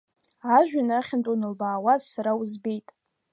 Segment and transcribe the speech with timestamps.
[0.55, 2.87] Ажәҩан ахьынтә уанлыбаауаз, сара узбеит.